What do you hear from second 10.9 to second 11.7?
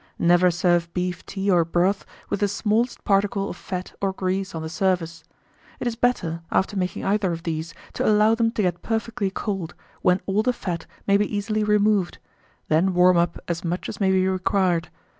may be easily